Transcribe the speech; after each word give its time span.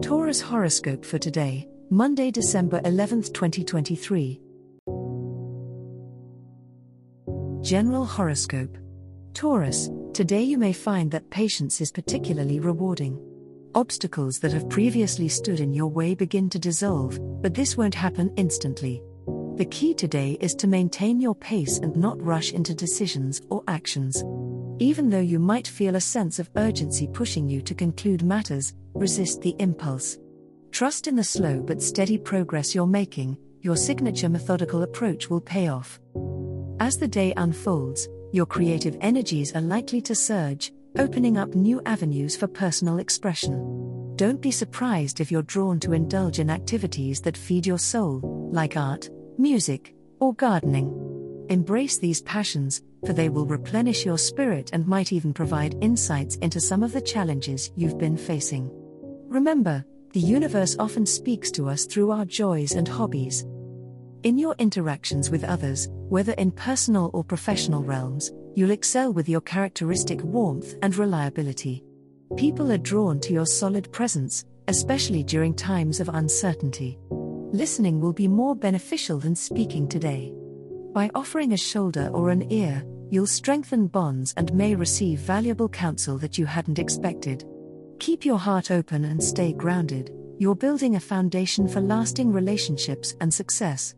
Taurus 0.00 0.40
horoscope 0.40 1.04
for 1.04 1.18
today, 1.18 1.68
Monday, 1.90 2.30
December 2.30 2.80
11th, 2.82 3.34
2023. 3.34 4.40
General 7.62 8.04
horoscope. 8.04 8.78
Taurus, 9.34 9.90
today 10.14 10.42
you 10.42 10.56
may 10.56 10.72
find 10.72 11.10
that 11.10 11.28
patience 11.30 11.80
is 11.80 11.90
particularly 11.90 12.60
rewarding. 12.60 13.20
Obstacles 13.74 14.38
that 14.38 14.52
have 14.52 14.70
previously 14.70 15.28
stood 15.28 15.58
in 15.58 15.72
your 15.72 15.88
way 15.88 16.14
begin 16.14 16.48
to 16.50 16.60
dissolve, 16.60 17.18
but 17.42 17.54
this 17.54 17.76
won't 17.76 17.94
happen 17.96 18.32
instantly. 18.36 19.02
The 19.56 19.66
key 19.68 19.94
today 19.94 20.38
is 20.40 20.54
to 20.56 20.68
maintain 20.68 21.20
your 21.20 21.34
pace 21.34 21.78
and 21.78 21.96
not 21.96 22.22
rush 22.22 22.52
into 22.52 22.72
decisions 22.72 23.42
or 23.50 23.64
actions. 23.66 24.22
Even 24.80 25.10
though 25.10 25.18
you 25.18 25.40
might 25.40 25.66
feel 25.66 25.96
a 25.96 26.00
sense 26.00 26.38
of 26.38 26.50
urgency 26.56 27.08
pushing 27.08 27.48
you 27.48 27.60
to 27.62 27.74
conclude 27.74 28.22
matters, 28.22 28.74
resist 28.94 29.40
the 29.42 29.56
impulse. 29.58 30.18
Trust 30.70 31.08
in 31.08 31.16
the 31.16 31.24
slow 31.24 31.60
but 31.60 31.82
steady 31.82 32.16
progress 32.16 32.74
you're 32.74 32.86
making, 32.86 33.36
your 33.60 33.76
signature 33.76 34.28
methodical 34.28 34.84
approach 34.84 35.28
will 35.28 35.40
pay 35.40 35.66
off. 35.66 35.98
As 36.78 36.96
the 36.96 37.08
day 37.08 37.32
unfolds, 37.36 38.08
your 38.32 38.46
creative 38.46 38.96
energies 39.00 39.52
are 39.56 39.60
likely 39.60 40.00
to 40.02 40.14
surge, 40.14 40.72
opening 40.96 41.38
up 41.38 41.56
new 41.56 41.82
avenues 41.84 42.36
for 42.36 42.46
personal 42.46 42.98
expression. 42.98 44.14
Don't 44.14 44.40
be 44.40 44.52
surprised 44.52 45.20
if 45.20 45.32
you're 45.32 45.42
drawn 45.42 45.80
to 45.80 45.92
indulge 45.92 46.38
in 46.38 46.50
activities 46.50 47.20
that 47.22 47.36
feed 47.36 47.66
your 47.66 47.78
soul, 47.78 48.20
like 48.52 48.76
art, 48.76 49.10
music, 49.38 49.94
or 50.20 50.34
gardening. 50.34 51.07
Embrace 51.48 51.96
these 51.96 52.20
passions, 52.22 52.82
for 53.06 53.14
they 53.14 53.30
will 53.30 53.46
replenish 53.46 54.04
your 54.04 54.18
spirit 54.18 54.70
and 54.74 54.86
might 54.86 55.12
even 55.12 55.32
provide 55.32 55.82
insights 55.82 56.36
into 56.36 56.60
some 56.60 56.82
of 56.82 56.92
the 56.92 57.00
challenges 57.00 57.70
you've 57.74 57.96
been 57.96 58.18
facing. 58.18 58.70
Remember, 59.28 59.82
the 60.12 60.20
universe 60.20 60.76
often 60.78 61.06
speaks 61.06 61.50
to 61.52 61.68
us 61.68 61.86
through 61.86 62.10
our 62.10 62.26
joys 62.26 62.72
and 62.72 62.86
hobbies. 62.86 63.46
In 64.24 64.36
your 64.36 64.54
interactions 64.58 65.30
with 65.30 65.44
others, 65.44 65.88
whether 65.90 66.32
in 66.32 66.50
personal 66.50 67.10
or 67.14 67.24
professional 67.24 67.82
realms, 67.82 68.30
you'll 68.54 68.70
excel 68.70 69.12
with 69.12 69.28
your 69.28 69.40
characteristic 69.40 70.22
warmth 70.22 70.74
and 70.82 70.96
reliability. 70.96 71.82
People 72.36 72.70
are 72.72 72.78
drawn 72.78 73.20
to 73.20 73.32
your 73.32 73.46
solid 73.46 73.90
presence, 73.92 74.44
especially 74.66 75.22
during 75.22 75.54
times 75.54 75.98
of 75.98 76.10
uncertainty. 76.10 76.98
Listening 77.10 78.00
will 78.00 78.12
be 78.12 78.28
more 78.28 78.54
beneficial 78.54 79.18
than 79.18 79.34
speaking 79.34 79.88
today. 79.88 80.34
By 80.98 81.12
offering 81.14 81.52
a 81.52 81.56
shoulder 81.56 82.10
or 82.12 82.30
an 82.30 82.50
ear, 82.50 82.82
you'll 83.08 83.28
strengthen 83.28 83.86
bonds 83.86 84.34
and 84.36 84.52
may 84.52 84.74
receive 84.74 85.20
valuable 85.20 85.68
counsel 85.68 86.18
that 86.18 86.36
you 86.36 86.44
hadn't 86.44 86.80
expected. 86.80 87.44
Keep 88.00 88.24
your 88.24 88.36
heart 88.36 88.72
open 88.72 89.04
and 89.04 89.22
stay 89.22 89.52
grounded. 89.52 90.10
You're 90.40 90.56
building 90.56 90.96
a 90.96 91.00
foundation 91.00 91.68
for 91.68 91.80
lasting 91.80 92.32
relationships 92.32 93.14
and 93.20 93.32
success. 93.32 93.94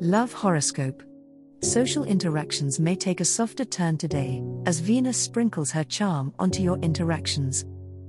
Love 0.00 0.32
Horoscope 0.32 1.02
Social 1.62 2.04
interactions 2.04 2.78
may 2.78 2.94
take 2.94 3.20
a 3.20 3.24
softer 3.24 3.64
turn 3.64 3.98
today, 3.98 4.44
as 4.64 4.78
Venus 4.78 5.18
sprinkles 5.18 5.72
her 5.72 5.82
charm 5.82 6.32
onto 6.38 6.62
your 6.62 6.78
interactions. 6.82 7.64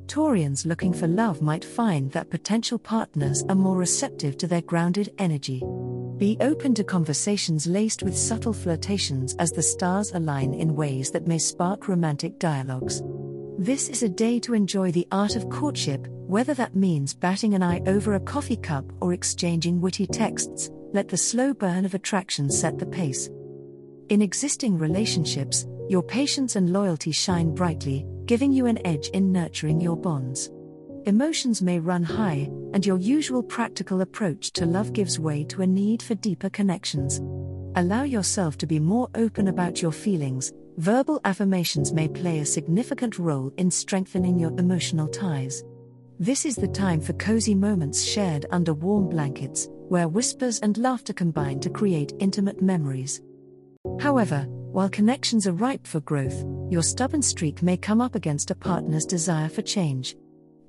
Taurians 0.07 0.65
looking 0.65 0.93
for 0.93 1.07
love 1.07 1.41
might 1.41 1.65
find 1.65 2.11
that 2.11 2.29
potential 2.29 2.77
partners 2.77 3.43
are 3.49 3.55
more 3.55 3.77
receptive 3.77 4.37
to 4.37 4.47
their 4.47 4.61
grounded 4.61 5.13
energy. 5.17 5.63
Be 6.17 6.37
open 6.41 6.73
to 6.75 6.83
conversations 6.83 7.65
laced 7.65 8.03
with 8.03 8.17
subtle 8.17 8.53
flirtations 8.53 9.35
as 9.39 9.51
the 9.51 9.63
stars 9.63 10.11
align 10.11 10.53
in 10.53 10.75
ways 10.75 11.11
that 11.11 11.27
may 11.27 11.37
spark 11.37 11.87
romantic 11.87 12.37
dialogues. 12.37 13.01
This 13.57 13.89
is 13.89 14.03
a 14.03 14.09
day 14.09 14.39
to 14.39 14.53
enjoy 14.53 14.91
the 14.91 15.07
art 15.11 15.35
of 15.35 15.49
courtship, 15.49 16.07
whether 16.09 16.53
that 16.53 16.75
means 16.75 17.13
batting 17.13 17.53
an 17.53 17.63
eye 17.63 17.81
over 17.87 18.13
a 18.13 18.19
coffee 18.19 18.57
cup 18.57 18.85
or 19.01 19.13
exchanging 19.13 19.81
witty 19.81 20.07
texts, 20.07 20.69
let 20.91 21.07
the 21.07 21.17
slow 21.17 21.53
burn 21.53 21.85
of 21.85 21.93
attraction 21.93 22.49
set 22.49 22.77
the 22.77 22.85
pace. 22.85 23.29
In 24.09 24.21
existing 24.21 24.77
relationships, 24.77 25.65
your 25.89 26.03
patience 26.03 26.55
and 26.55 26.71
loyalty 26.71 27.11
shine 27.11 27.53
brightly, 27.53 28.05
giving 28.25 28.51
you 28.51 28.65
an 28.65 28.85
edge 28.85 29.09
in 29.09 29.31
nurturing 29.31 29.81
your 29.81 29.97
bonds. 29.97 30.49
Emotions 31.05 31.61
may 31.61 31.79
run 31.79 32.03
high, 32.03 32.49
and 32.73 32.85
your 32.85 32.97
usual 32.97 33.43
practical 33.43 34.01
approach 34.01 34.51
to 34.53 34.65
love 34.65 34.93
gives 34.93 35.19
way 35.19 35.43
to 35.43 35.61
a 35.61 35.67
need 35.67 36.01
for 36.01 36.15
deeper 36.15 36.49
connections. 36.49 37.21
Allow 37.75 38.03
yourself 38.03 38.57
to 38.59 38.67
be 38.67 38.79
more 38.79 39.09
open 39.15 39.49
about 39.49 39.81
your 39.81 39.91
feelings. 39.91 40.53
Verbal 40.77 41.19
affirmations 41.25 41.91
may 41.91 42.07
play 42.07 42.39
a 42.39 42.45
significant 42.45 43.19
role 43.19 43.51
in 43.57 43.69
strengthening 43.69 44.39
your 44.39 44.51
emotional 44.59 45.07
ties. 45.07 45.63
This 46.19 46.45
is 46.45 46.55
the 46.55 46.67
time 46.67 47.01
for 47.01 47.13
cozy 47.13 47.55
moments 47.55 48.01
shared 48.01 48.45
under 48.51 48.73
warm 48.73 49.09
blankets, 49.09 49.67
where 49.89 50.07
whispers 50.07 50.59
and 50.59 50.77
laughter 50.77 51.11
combine 51.11 51.59
to 51.59 51.69
create 51.69 52.13
intimate 52.19 52.61
memories. 52.61 53.21
However, 53.99 54.47
while 54.73 54.89
connections 54.89 55.45
are 55.45 55.53
ripe 55.53 55.85
for 55.85 55.99
growth, 55.99 56.43
your 56.71 56.81
stubborn 56.81 57.21
streak 57.21 57.61
may 57.61 57.77
come 57.77 58.01
up 58.01 58.15
against 58.15 58.49
a 58.49 58.55
partner's 58.55 59.05
desire 59.05 59.47
for 59.47 59.61
change. 59.61 60.15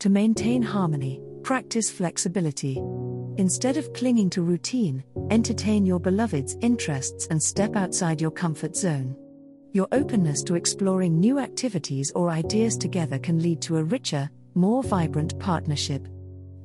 To 0.01 0.11
maintain 0.11 0.61
harmony, 0.61 1.23
practice 1.43 1.91
flexibility. 1.91 2.83
Instead 3.39 3.79
of 3.79 3.95
clinging 3.95 4.29
to 4.29 4.43
routine, 4.43 5.03
entertain 5.31 5.87
your 5.87 5.99
beloved's 5.99 6.55
interests 6.61 7.29
and 7.31 7.43
step 7.43 7.77
outside 7.77 8.21
your 8.21 8.31
comfort 8.31 8.77
zone. 8.77 9.17
Your 9.73 9.89
openness 9.91 10.43
to 10.43 10.55
exploring 10.55 11.19
new 11.19 11.39
activities 11.39 12.13
or 12.15 12.29
ideas 12.29 12.77
together 12.77 13.19
can 13.19 13.41
lead 13.43 13.63
to 13.63 13.79
a 13.79 13.85
richer, 13.85 14.29
more 14.55 14.83
vibrant 14.83 15.39
partnership. 15.41 16.07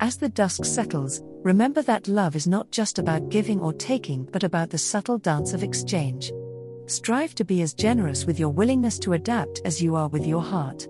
As 0.02 0.18
the 0.18 0.28
dusk 0.28 0.66
settles, 0.66 1.22
remember 1.42 1.82
that 1.84 2.10
love 2.10 2.36
is 2.36 2.48
not 2.48 2.70
just 2.70 3.00
about 3.00 3.30
giving 3.30 3.62
or 3.62 3.72
taking 3.72 4.26
but 4.26 4.44
about 4.44 4.72
the 4.72 4.78
subtle 4.78 5.18
dance 5.18 5.54
of 5.54 5.64
exchange. 5.64 6.34
Strive 6.90 7.36
to 7.36 7.46
be 7.46 7.62
as 7.62 7.76
generous 7.76 8.26
with 8.26 8.40
your 8.40 8.50
willingness 8.50 8.98
to 9.00 9.14
adapt 9.14 9.62
as 9.64 9.80
you 9.80 9.96
are 9.96 10.08
with 10.08 10.26
your 10.26 10.42
heart. 10.42 10.88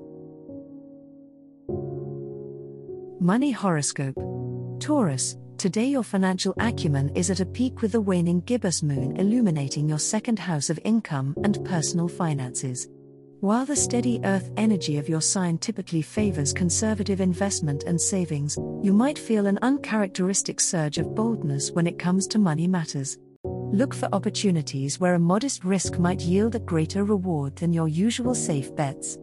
Money 3.20 3.52
Horoscope 3.52 4.16
Taurus, 4.80 5.36
today 5.58 5.88
your 5.88 6.04
financial 6.04 6.54
acumen 6.58 7.10
is 7.16 7.30
at 7.30 7.42
a 7.42 7.46
peak 7.46 7.82
with 7.82 7.92
the 7.92 8.00
waning 8.00 8.40
gibbous 8.42 8.82
moon 8.82 9.18
illuminating 9.18 9.90
your 9.90 10.00
second 10.00 10.40
house 10.40 10.70
of 10.70 10.80
income 10.86 11.36
and 11.44 11.66
personal 11.66 12.08
finances. 12.08 12.88
While 13.42 13.66
the 13.66 13.76
steady 13.76 14.22
earth 14.24 14.52
energy 14.56 15.00
of 15.00 15.10
your 15.10 15.22
sign 15.22 15.58
typically 15.58 16.02
favors 16.02 16.54
conservative 16.54 17.20
investment 17.20 17.84
and 17.84 18.00
savings, 18.00 18.58
you 18.82 18.94
might 18.94 19.20
feel 19.20 19.48
an 19.48 19.60
uncharacteristic 19.62 20.62
surge 20.62 20.98
of 20.98 21.14
boldness 21.14 21.72
when 21.72 21.88
it 21.88 22.00
comes 22.00 22.26
to 22.28 22.40
money 22.40 22.68
matters. 22.70 23.18
Look 23.72 23.94
for 23.94 24.10
opportunities 24.12 25.00
where 25.00 25.14
a 25.14 25.20
modest 25.20 25.64
risk 25.64 26.00
might 26.00 26.22
yield 26.22 26.56
a 26.56 26.60
greater 26.60 27.04
reward 27.04 27.56
than 27.56 27.72
your 27.72 27.88
usual 27.88 28.34
safe 28.34 28.76
bets. 28.76 29.18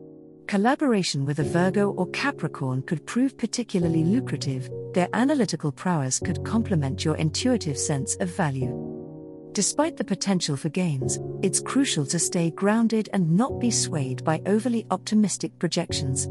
Collaboration 0.47 1.25
with 1.25 1.41
a 1.41 1.43
Virgo 1.43 1.91
or 1.91 2.07
Capricorn 2.11 2.83
could 2.83 3.05
prove 3.07 3.37
particularly 3.37 4.05
lucrative, 4.05 4.71
their 4.95 5.09
analytical 5.15 5.73
prowess 5.73 6.21
could 6.21 6.45
complement 6.45 7.05
your 7.05 7.17
intuitive 7.17 7.77
sense 7.77 8.15
of 8.21 8.29
value. 8.29 9.51
Despite 9.53 9.97
the 9.97 10.05
potential 10.05 10.57
for 10.57 10.69
gains, 10.69 11.19
it's 11.43 11.59
crucial 11.59 12.07
to 12.07 12.19
stay 12.21 12.53
grounded 12.53 13.09
and 13.13 13.37
not 13.37 13.59
be 13.59 13.73
swayed 13.73 14.23
by 14.23 14.41
overly 14.47 14.87
optimistic 14.93 15.59
projections. 15.59 16.29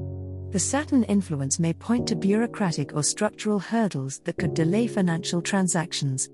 The 0.51 0.59
Saturn 0.59 1.03
influence 1.03 1.59
may 1.59 1.73
point 1.73 2.07
to 2.07 2.15
bureaucratic 2.15 2.95
or 2.95 3.03
structural 3.03 3.59
hurdles 3.59 4.19
that 4.23 4.37
could 4.37 4.53
delay 4.53 4.87
financial 4.87 5.41
transactions. 5.41 6.29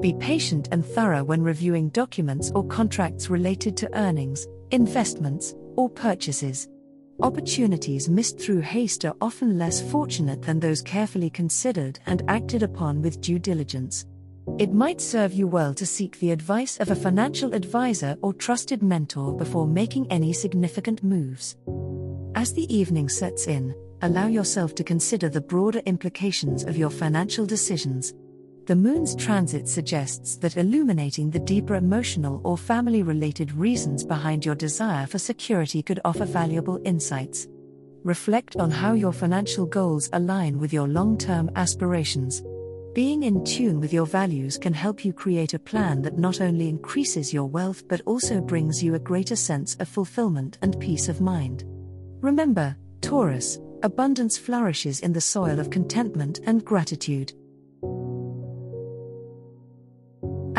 Be 0.00 0.12
patient 0.12 0.68
and 0.72 0.84
thorough 0.84 1.24
when 1.24 1.42
reviewing 1.42 1.88
documents 1.88 2.52
or 2.54 2.66
contracts 2.66 3.30
related 3.30 3.78
to 3.78 3.98
earnings, 3.98 4.46
investments, 4.70 5.54
or 5.76 5.88
purchases. 5.88 6.68
Opportunities 7.22 8.10
missed 8.10 8.38
through 8.38 8.60
haste 8.60 9.06
are 9.06 9.16
often 9.22 9.58
less 9.58 9.80
fortunate 9.80 10.42
than 10.42 10.60
those 10.60 10.82
carefully 10.82 11.30
considered 11.30 11.98
and 12.04 12.22
acted 12.28 12.62
upon 12.62 13.00
with 13.00 13.22
due 13.22 13.38
diligence. 13.38 14.04
It 14.58 14.70
might 14.70 15.00
serve 15.00 15.32
you 15.32 15.46
well 15.46 15.72
to 15.72 15.86
seek 15.86 16.20
the 16.20 16.30
advice 16.30 16.78
of 16.78 16.90
a 16.90 16.94
financial 16.94 17.54
advisor 17.54 18.18
or 18.20 18.34
trusted 18.34 18.82
mentor 18.82 19.34
before 19.34 19.66
making 19.66 20.12
any 20.12 20.34
significant 20.34 21.02
moves. 21.02 21.56
As 22.34 22.52
the 22.52 22.72
evening 22.72 23.08
sets 23.08 23.46
in, 23.46 23.74
allow 24.02 24.26
yourself 24.26 24.74
to 24.74 24.84
consider 24.84 25.30
the 25.30 25.40
broader 25.40 25.80
implications 25.86 26.64
of 26.64 26.76
your 26.76 26.90
financial 26.90 27.46
decisions. 27.46 28.12
The 28.66 28.74
moon's 28.74 29.14
transit 29.14 29.68
suggests 29.68 30.36
that 30.38 30.56
illuminating 30.56 31.30
the 31.30 31.38
deeper 31.38 31.76
emotional 31.76 32.40
or 32.42 32.58
family 32.58 33.04
related 33.04 33.52
reasons 33.52 34.04
behind 34.04 34.44
your 34.44 34.56
desire 34.56 35.06
for 35.06 35.20
security 35.20 35.84
could 35.84 36.00
offer 36.04 36.24
valuable 36.24 36.80
insights. 36.84 37.46
Reflect 38.02 38.56
on 38.56 38.72
how 38.72 38.94
your 38.94 39.12
financial 39.12 39.66
goals 39.66 40.10
align 40.12 40.58
with 40.58 40.72
your 40.72 40.88
long 40.88 41.16
term 41.16 41.48
aspirations. 41.54 42.42
Being 42.92 43.22
in 43.22 43.44
tune 43.44 43.78
with 43.78 43.92
your 43.92 44.06
values 44.06 44.58
can 44.58 44.74
help 44.74 45.04
you 45.04 45.12
create 45.12 45.54
a 45.54 45.60
plan 45.60 46.02
that 46.02 46.18
not 46.18 46.40
only 46.40 46.68
increases 46.68 47.32
your 47.32 47.44
wealth 47.44 47.86
but 47.86 48.00
also 48.04 48.40
brings 48.40 48.82
you 48.82 48.96
a 48.96 48.98
greater 48.98 49.36
sense 49.36 49.76
of 49.76 49.86
fulfillment 49.86 50.58
and 50.62 50.80
peace 50.80 51.08
of 51.08 51.20
mind. 51.20 51.62
Remember, 52.20 52.76
Taurus, 53.00 53.60
abundance 53.84 54.36
flourishes 54.36 54.98
in 55.00 55.12
the 55.12 55.20
soil 55.20 55.60
of 55.60 55.70
contentment 55.70 56.40
and 56.46 56.64
gratitude. 56.64 57.32